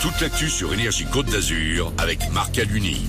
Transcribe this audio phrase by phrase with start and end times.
[0.00, 3.08] toute l'actu sur Énergie Côte d'Azur avec Marc Aluni.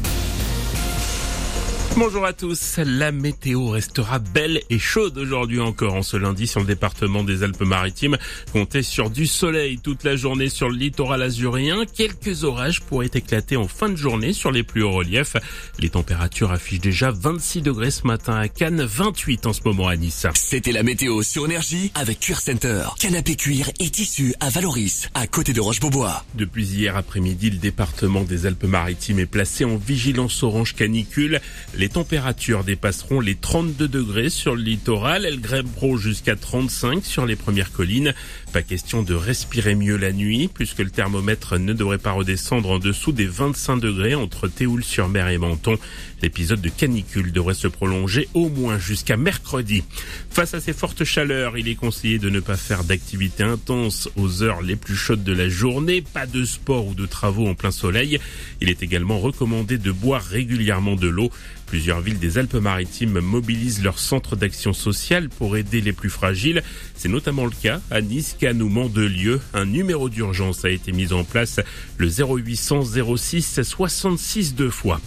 [1.98, 2.78] Bonjour à tous.
[2.78, 7.44] La météo restera belle et chaude aujourd'hui encore en ce lundi sur le département des
[7.44, 8.18] Alpes-Maritimes.
[8.54, 11.84] Comptez sur du soleil toute la journée sur le littoral azurien.
[11.86, 15.36] Quelques orages pourraient éclater en fin de journée sur les plus hauts reliefs.
[15.80, 19.98] Les températures affichent déjà 26 degrés ce matin à Cannes, 28 en ce moment à
[19.98, 20.26] Nice.
[20.34, 22.84] C'était la météo sur Énergie avec Cuir Center.
[23.00, 26.24] Canapé cuir et tissu à Valoris, à côté de Roche-Beaubois.
[26.36, 31.42] Depuis hier après-midi, le département des Alpes-Maritimes est placé en vigilance orange canicule.
[31.82, 35.26] Les températures dépasseront les 32 degrés sur le littoral.
[35.26, 38.14] Elles grimperont jusqu'à 35 sur les premières collines.
[38.54, 42.78] Pas question de respirer mieux la nuit puisque le thermomètre ne devrait pas redescendre en
[42.78, 45.80] dessous des 25 degrés entre Théoul-sur-Mer et Menton.
[46.22, 49.84] L'épisode de canicule devrait se prolonger au moins jusqu'à mercredi.
[50.30, 54.44] Face à ces fortes chaleurs, il est conseillé de ne pas faire d'activité intense aux
[54.44, 57.72] heures les plus chaudes de la journée, pas de sport ou de travaux en plein
[57.72, 58.20] soleil.
[58.62, 61.32] Il est également recommandé de boire régulièrement de l'eau.
[61.72, 66.64] Plusieurs villes des Alpes-Maritimes mobilisent leur centre d'action sociale pour aider les plus fragiles.
[66.96, 69.40] C'est notamment le cas à Nice, Cannes ou Mandelieu.
[69.54, 71.62] Un numéro d'urgence a été mis en place,
[71.96, 75.00] le 0800 06 66 deux fois.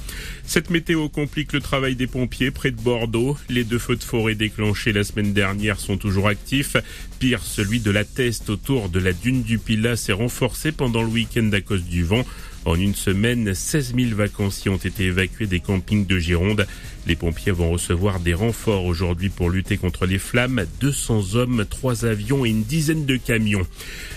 [0.47, 3.37] Cette météo complique le travail des pompiers près de Bordeaux.
[3.51, 6.79] Les deux feux de forêt déclenchés la semaine dernière sont toujours actifs.
[7.19, 11.09] Pire, celui de la Teste autour de la dune du Pilat s'est renforcé pendant le
[11.09, 12.25] week-end à cause du vent.
[12.65, 16.67] En une semaine, 16 000 vacanciers ont été évacués des campings de Gironde.
[17.07, 20.65] Les pompiers vont recevoir des renforts aujourd'hui pour lutter contre les flammes.
[20.81, 23.67] 200 hommes, 3 avions et une dizaine de camions.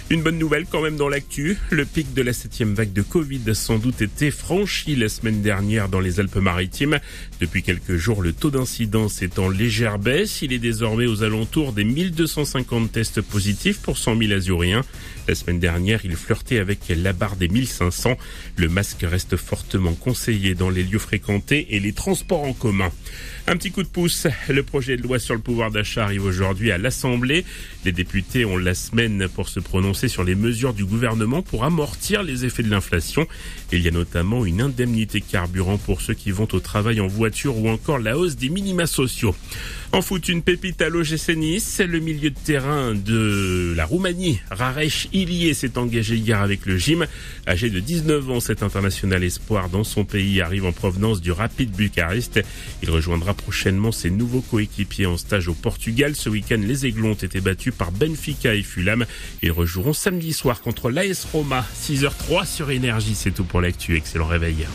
[0.09, 1.57] Une bonne nouvelle quand même dans l'actu.
[1.69, 5.41] Le pic de la septième vague de Covid a sans doute été franchi la semaine
[5.41, 6.99] dernière dans les Alpes-Maritimes.
[7.41, 10.41] Depuis quelques jours, le taux d'incidence est en légère baisse.
[10.41, 14.85] Il est désormais aux alentours des 1250 tests positifs pour 100 000 azuriens.
[15.27, 18.17] La semaine dernière, il flirtait avec la barre des 1500.
[18.55, 22.91] Le masque reste fortement conseillé dans les lieux fréquentés et les transports en commun.
[23.49, 24.27] Un petit coup de pouce.
[24.49, 27.45] Le projet de loi sur le pouvoir d'achat arrive aujourd'hui à l'Assemblée.
[27.85, 32.23] Les députés ont la semaine pour se prononcer sur les mesures du gouvernement pour amortir
[32.23, 33.25] les effets de l'inflation.
[33.71, 37.57] Il y a notamment une indemnité carburant pour ceux qui vont au travail en voiture
[37.57, 39.33] ou encore la hausse des minima sociaux.
[39.93, 41.79] En foot, une pépite à l'OGC Nice.
[41.79, 47.05] Le milieu de terrain de la Roumanie, Raresh Ilié, s'est engagé hier avec le gym.
[47.47, 51.71] Âgé de 19 ans, cet international espoir dans son pays arrive en provenance du Rapid
[51.71, 52.41] Bucarest.
[52.83, 56.15] Il rejoindra prochainement ses nouveaux coéquipiers en stage au Portugal.
[56.15, 59.05] Ce week-end, les Aiglons ont été battus par Benfica et Fulham.
[59.41, 63.15] Ils rejoueront samedi soir contre l'AS Roma, 6h03 sur Énergie.
[63.15, 63.95] C'est tout pour l'actu.
[63.95, 64.67] Excellent réveil.